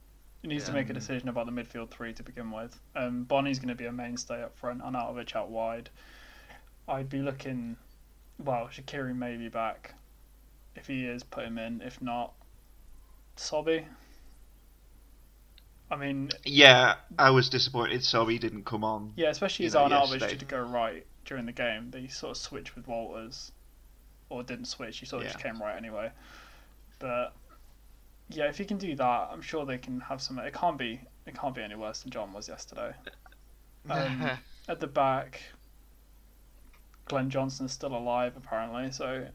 [0.42, 2.78] It needs to make a decision about the midfield three to begin with.
[2.94, 5.48] Um, Bony's going to be a mainstay up front, and Arnautovic out of a chat
[5.48, 5.90] wide.
[6.86, 7.76] I'd be looking.
[8.38, 9.94] Well, Shaqiri may be back.
[10.76, 11.80] If he is, put him in.
[11.80, 12.34] If not,
[13.36, 13.86] Sobhi.
[15.90, 19.12] I mean, Yeah, I was disappointed Sobhi didn't come on.
[19.16, 20.36] yeah, especially you as know, Arnautovic yesterday.
[20.36, 21.90] did go right during the game.
[21.90, 23.52] They sort of switched with Walters,
[24.28, 24.98] or didn't switch.
[24.98, 26.10] He sort of just came right anyway.
[26.98, 27.34] But
[28.30, 30.38] yeah, if he can do that, I'm sure they can have some.
[30.40, 31.00] It can't be.
[31.26, 32.92] It can't be any worse than John was yesterday.
[33.88, 34.30] Um,
[34.68, 35.40] at the back,
[37.04, 39.28] Glenn Johnson's still alive apparently, so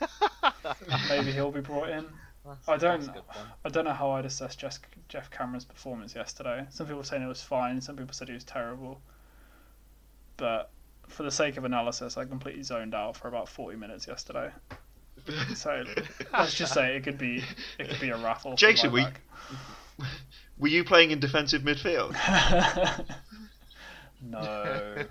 [1.08, 2.04] maybe he'll be brought in.
[2.46, 3.46] That's- I don't- that's good then.
[3.64, 4.78] I don't know how I'd assess Geoff,
[5.08, 6.66] Geoff Cameron's performance yesterday.
[6.70, 9.00] Some people were saying it was fine, some people said he was terrible.
[10.36, 10.70] But
[11.08, 14.50] for the sake of analysis, I completely zoned out for about 40 minutes yesterday.
[15.56, 15.82] So
[16.32, 17.42] let's just say it could be
[17.78, 18.52] it could be a raffle.
[18.52, 19.12] for Jason, right
[20.58, 22.14] Were you playing in defensive midfield?
[24.22, 25.04] no,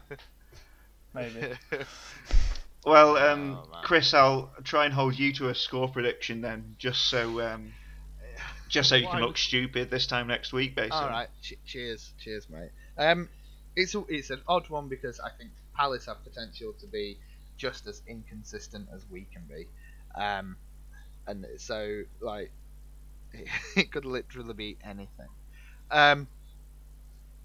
[1.14, 1.54] maybe.
[2.86, 3.82] Well, um, Oh.
[3.84, 7.74] Chris, I'll try and hold you to a score prediction then, just so um,
[8.68, 10.98] just so you can look stupid this time next week, basically.
[11.00, 11.30] All right,
[11.66, 12.72] cheers, cheers, mate.
[12.98, 13.30] Um,
[13.76, 17.18] it's a- it's an odd one because I think Palace have potential to be
[17.58, 19.68] just as inconsistent as we can be,
[20.16, 20.58] um,
[21.28, 22.52] and so like
[23.76, 25.28] it could literally be anything.
[25.92, 26.28] Um,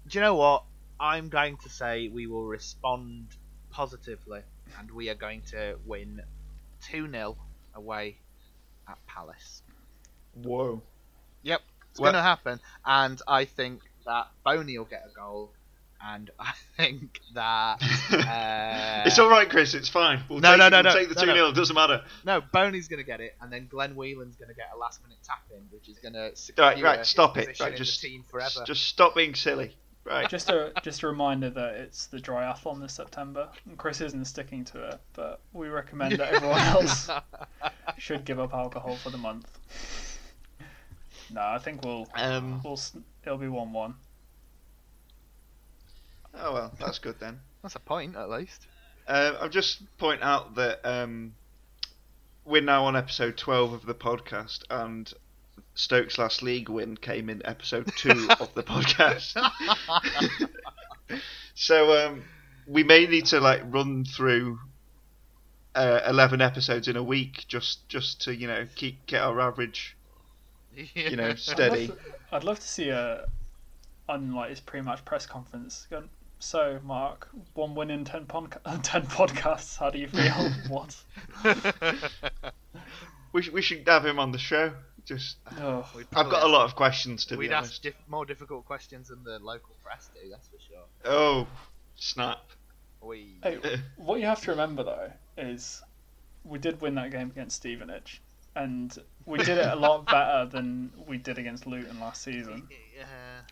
[0.07, 0.63] do you know what?
[0.99, 3.27] I'm going to say we will respond
[3.71, 4.41] positively,
[4.79, 6.21] and we are going to win
[6.89, 7.37] two 0
[7.75, 8.17] away
[8.87, 9.61] at Palace.
[10.33, 10.81] Whoa.
[11.43, 15.51] Yep, it's going to happen, and I think that Bony will get a goal,
[16.03, 17.81] and I think that
[18.11, 19.73] uh, it's all right, Chris.
[19.73, 20.23] It's fine.
[20.29, 21.33] We'll No, take, no, no, we'll no, take the no, two no.
[21.33, 22.01] 0 It doesn't matter.
[22.25, 25.01] no Bony's going to get it, and then Glenn Whelan's going to get a last
[25.03, 27.05] minute tap in, which is going to secure Right, right.
[27.05, 27.59] Stop it.
[27.59, 28.63] Right, just the team forever.
[28.65, 29.75] just stop being silly.
[30.03, 30.27] Right.
[30.29, 33.49] Just a just a reminder that it's the triathlon this September.
[33.67, 37.07] And Chris isn't sticking to it, but we recommend that everyone else
[37.97, 39.47] should give up alcohol for the month.
[41.31, 42.61] No, I think we'll Um.
[42.63, 42.79] we'll
[43.23, 43.95] it'll be one one.
[46.33, 47.39] Oh well, that's good then.
[47.61, 48.65] That's a point, at least.
[49.07, 51.33] Uh, I'll just point out that um,
[52.45, 55.11] we're now on episode 12 of the podcast, and
[55.75, 59.35] Stokes' last league win came in episode 2 of the podcast.
[61.55, 62.23] so um,
[62.67, 64.59] we may need to like run through
[65.75, 69.95] uh, 11 episodes in a week just just to you know keep get our average
[70.75, 71.87] you know I'd love, steady.
[71.87, 71.97] to,
[72.31, 73.25] I'd love to see a
[74.09, 75.87] on like his pre-match press conference.
[75.89, 78.49] Going, so, Mark, one win in ten, pon-
[78.83, 79.77] 10 podcasts.
[79.77, 80.51] How do you feel?
[80.69, 81.03] what?
[83.33, 84.73] We, sh- we should have him on the show.
[85.05, 87.83] Just Oh, We'd I've got a lot of questions to We'd be ask honest.
[87.83, 90.83] diff- more difficult questions than the local press do, that's for sure.
[91.05, 91.47] Oh,
[91.95, 92.39] snap!
[93.01, 93.37] We.
[93.43, 93.59] Hey,
[93.97, 95.81] what you have to remember though is
[96.43, 98.21] we did win that game against Stevenage,
[98.55, 102.67] and we did it a lot better than we did against Luton last season.
[102.95, 103.05] Yeah.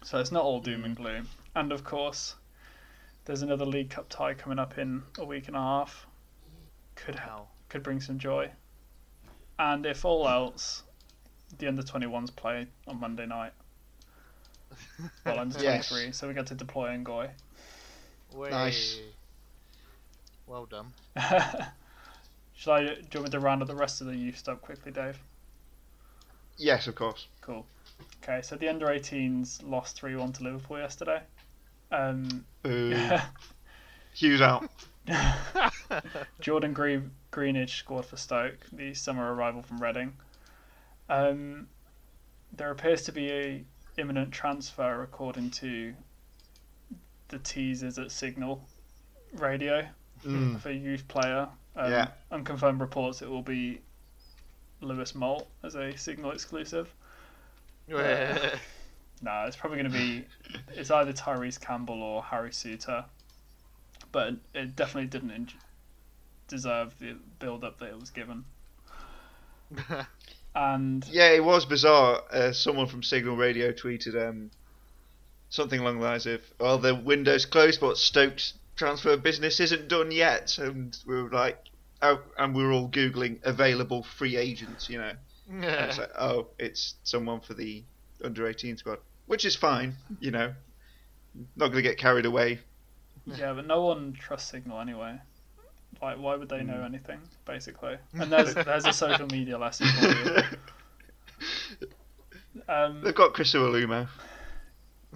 [0.03, 1.27] So it's not all doom and gloom.
[1.55, 2.35] And of course,
[3.25, 6.05] there's another League Cup tie coming up in a week and a half.
[6.95, 7.47] Could help.
[7.69, 8.51] could bring some joy.
[9.57, 10.83] And if all else,
[11.57, 13.53] the under 21s play on Monday night.
[15.25, 15.89] Well, under Yes.
[15.89, 17.29] 23, so we get to deploy Ngoy.
[18.51, 18.99] Nice.
[20.45, 20.93] Well done.
[22.53, 22.81] Shall I?
[22.81, 25.17] Do you want me to round up the rest of the youth stuff quickly, Dave?
[26.57, 27.27] Yes, of course.
[27.41, 27.65] Cool.
[28.21, 31.21] Okay, so the under 18s lost 3 1 to Liverpool yesterday.
[31.91, 32.95] Um, Boo.
[34.13, 34.69] Hughes out.
[36.39, 40.13] Jordan Green, Greenidge scored for Stoke, the summer arrival from Reading.
[41.09, 41.67] Um,
[42.53, 43.63] there appears to be a
[43.97, 45.93] imminent transfer according to
[47.29, 48.63] the teasers at Signal
[49.33, 49.87] Radio
[50.25, 50.59] Mm.
[50.59, 51.47] for a youth player.
[51.75, 52.07] Um, Yeah.
[52.31, 53.81] Unconfirmed reports it will be
[54.81, 56.93] Lewis Malt as a Signal exclusive.
[59.21, 60.25] No, it's probably going to be
[60.69, 63.05] it's either Tyrese Campbell or Harry Souttar,
[64.11, 65.49] but it definitely didn't en-
[66.47, 68.45] deserve the build up that it was given.
[70.55, 72.23] And Yeah, it was bizarre.
[72.31, 74.51] Uh, someone from Signal Radio tweeted um,
[75.49, 80.11] something along the lines of, "Well, the window's closed, but Stokes transfer business isn't done
[80.11, 81.57] yet," and we were like,
[82.01, 85.13] "Oh," and we were all googling available free agents, you know.
[85.51, 87.83] And it's like, oh, it's someone for the
[88.23, 90.53] under 18 squad, which is fine, you know.
[91.55, 92.59] Not going to get carried away.
[93.25, 95.19] yeah, but no one trusts Signal anyway.
[96.01, 96.67] Like, why would they Hmm.
[96.67, 97.97] know anything, basically?
[98.13, 100.37] And there's there's a social media lesson for you.
[102.67, 104.07] Um, They've got Chris Iwelumo.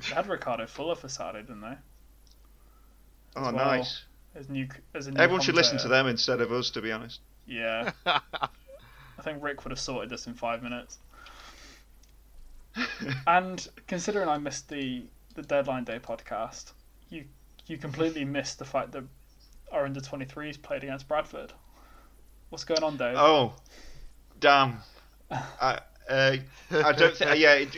[0.09, 1.77] they had Ricardo Fuller for Saturday, didn't they?
[3.35, 3.51] Oh, well.
[3.53, 4.03] nice.
[4.35, 6.91] As new, as a new Everyone should listen to them instead of us, to be
[6.91, 7.19] honest.
[7.45, 8.19] Yeah, I
[9.21, 10.97] think Rick would have sorted this in five minutes.
[13.27, 15.03] And considering I missed the
[15.35, 16.71] the deadline day podcast,
[17.09, 17.25] you
[17.67, 19.03] you completely missed the fact that
[19.73, 21.51] our under 23s played against Bradford.
[22.49, 23.15] What's going on, Dave?
[23.17, 23.53] Oh,
[24.39, 24.77] damn.
[25.31, 26.37] I, uh,
[26.71, 27.39] I don't think.
[27.39, 27.75] Yeah, it,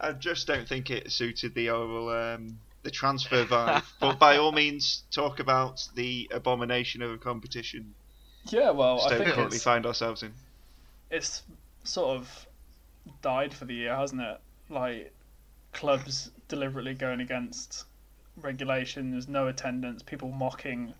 [0.00, 3.82] I, I just don't think it suited the overall um, the transfer vibe.
[4.00, 7.94] but by all means, talk about the abomination of a competition
[8.52, 10.32] yeah, well, I think currently find ourselves in.
[11.10, 11.42] it's
[11.84, 12.46] sort of
[13.22, 14.40] died for the year, hasn't it?
[14.68, 15.12] Like
[15.72, 17.84] clubs deliberately going against
[18.36, 19.10] regulation.
[19.10, 20.02] There's no attendance.
[20.02, 20.94] People mocking,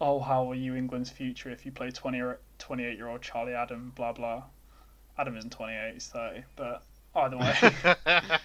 [0.00, 3.54] "Oh, how are you England's future if you play 20 or 28 year old Charlie
[3.54, 4.44] Adam?" Blah blah.
[5.18, 6.44] Adam isn't 28; he's 30.
[6.56, 6.82] But
[7.14, 7.56] either way,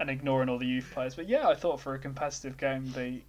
[0.00, 1.14] and ignoring all the youth players.
[1.14, 3.22] But yeah, I thought for a competitive game, the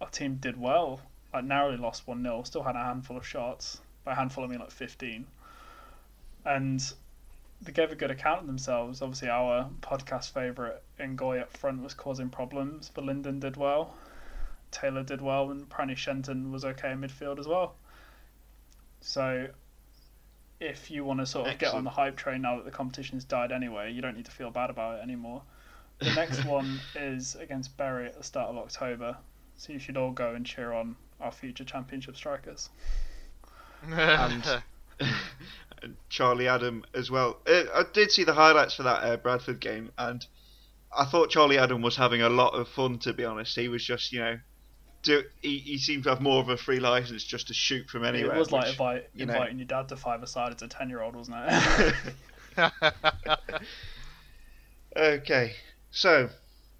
[0.00, 1.00] our team did well.
[1.32, 3.80] Like narrowly lost one 0 Still had a handful of shots.
[4.04, 5.26] By a handful, I mean like 15.
[6.44, 6.92] And
[7.62, 9.02] they gave a good account of themselves.
[9.02, 13.94] Obviously, our podcast favourite Ngoy up front was causing problems, but Linden did well.
[14.70, 17.76] Taylor did well, and Pranny Shenton was okay in midfield as well.
[19.00, 19.48] So,
[20.60, 23.24] if you want to sort of get on the hype train now that the competition's
[23.24, 25.42] died anyway, you don't need to feel bad about it anymore.
[26.00, 29.16] The next one is against Bury at the start of October,
[29.56, 32.70] so you should all go and cheer on our future championship strikers.
[33.86, 34.62] and
[35.82, 37.38] and Charlie Adam as well.
[37.46, 40.24] Uh, I did see the highlights for that uh, Bradford game, and
[40.96, 42.98] I thought Charlie Adam was having a lot of fun.
[43.00, 44.38] To be honest, he was just you know,
[45.02, 48.04] do he, he seemed to have more of a free license just to shoot from
[48.04, 48.36] anywhere.
[48.36, 50.68] it was like which- invite, you know- inviting your dad to five aside as a
[50.68, 51.94] ten year old, wasn't it?
[54.96, 55.52] okay,
[55.90, 56.28] so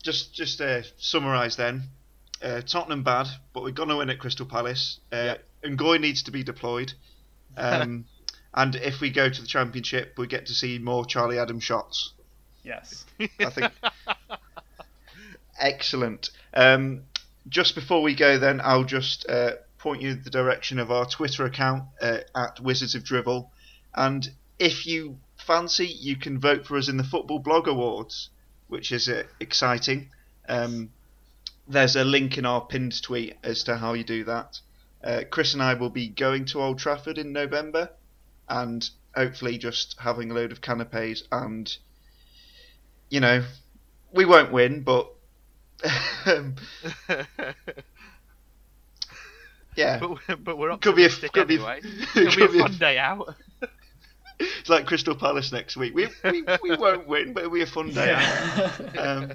[0.02, 1.84] just just uh, summarise then.
[2.42, 4.98] Uh, Tottenham bad, but we're gonna win at Crystal Palace.
[5.12, 6.92] Uh, Ngoy needs to be deployed,
[7.56, 8.04] um,
[8.54, 12.12] and if we go to the Championship, we get to see more Charlie Adam shots.
[12.62, 13.04] yes.
[13.40, 13.72] I think.
[15.58, 16.30] Excellent.
[16.54, 17.02] Um,
[17.48, 21.44] just before we go, then I'll just uh, point you the direction of our Twitter
[21.44, 23.50] account uh, at Wizards of Drivel,
[23.94, 28.30] and if you fancy, you can vote for us in the Football Blog Awards,
[28.68, 30.10] which is uh, exciting.
[30.48, 30.90] Um,
[31.68, 34.60] there's a link in our pinned tweet as to how you do that.
[35.02, 37.90] Uh, Chris and I will be going to Old Trafford in November,
[38.48, 41.76] and hopefully just having a load of canapes and
[43.10, 43.44] you know,
[44.12, 45.10] we won't win, but
[46.26, 46.54] um,
[49.76, 51.80] yeah, but, we're- but we're Could be a- could be- anyway.
[52.12, 53.34] could be be a fun day out.
[54.40, 55.94] it's like Crystal Palace next week.
[55.94, 58.12] We we, we won't win, but it'll be a fun day.
[58.16, 58.98] out.
[58.98, 59.32] Um,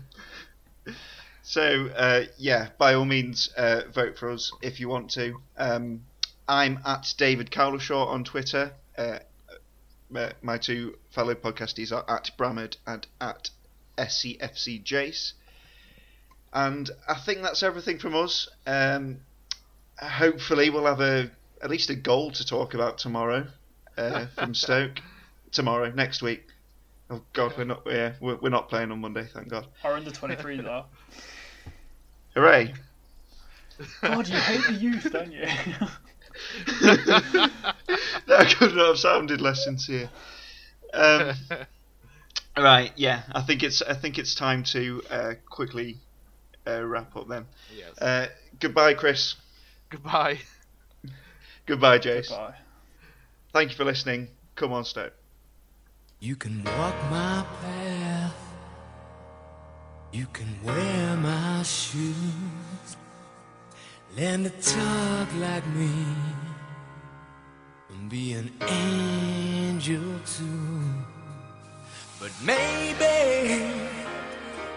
[1.43, 5.39] so uh, yeah, by all means, uh, vote for us if you want to.
[5.57, 6.01] Um,
[6.47, 8.71] I'm at David Cowlishaw on Twitter.
[8.97, 9.19] Uh,
[10.15, 13.49] uh, my two fellow podcasties are at Brammered and at
[13.97, 15.33] SCFC Jase.
[16.53, 18.49] And I think that's everything from us.
[18.65, 19.19] Um,
[19.99, 21.29] hopefully, we'll have a
[21.61, 23.47] at least a goal to talk about tomorrow
[23.97, 24.99] uh, from Stoke.
[25.51, 26.45] Tomorrow, next week.
[27.09, 27.83] Oh God, we're not.
[27.85, 29.27] Yeah, we're, we're not playing on Monday.
[29.33, 29.67] Thank God.
[29.83, 30.85] Our under 23s are.
[32.33, 32.73] Hooray!
[34.01, 35.45] God, you hate the youth, don't you?
[38.27, 40.09] that could not have sounded less sincere.
[40.93, 41.33] Um,
[42.57, 43.23] right, yeah.
[43.31, 45.97] I think it's I think it's time to uh, quickly
[46.65, 47.45] uh, wrap up then.
[47.75, 47.97] yes.
[47.99, 48.27] Uh,
[48.59, 49.35] goodbye, Chris.
[49.89, 50.39] Goodbye.
[51.65, 52.29] Goodbye, Jase.
[52.29, 52.55] Goodbye.
[53.53, 54.29] Thank you for listening.
[54.55, 55.13] Come on, Stoke.
[56.19, 58.35] You can walk my path.
[60.11, 62.97] You can wear my shoes.
[64.17, 65.91] Learn to talk like me.
[67.89, 70.81] And be an angel too.
[72.19, 73.75] But maybe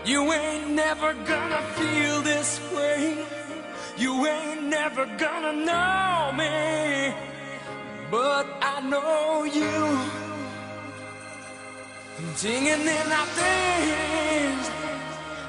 [0.05, 3.24] you ain't never gonna feel this way.
[3.97, 7.14] You ain't never gonna know me.
[8.11, 9.99] But I know you.
[12.18, 14.70] I'm Singing in our things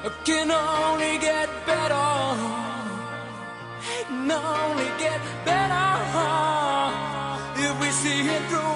[0.02, 2.61] I can only get better.
[4.08, 5.88] Can only get better
[7.54, 8.74] if we see it through.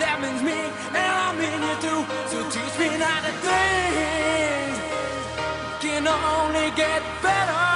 [0.00, 0.56] That means me
[0.96, 2.00] and I mean you too.
[2.32, 4.72] So teach me not to think.
[5.84, 7.68] Can only get better.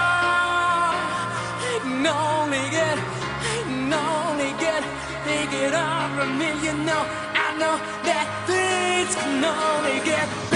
[1.84, 2.96] Can only get,
[3.44, 4.82] can only get.
[5.26, 7.02] Think it over me, you know.
[7.44, 7.76] I know
[8.08, 10.49] that things can only get.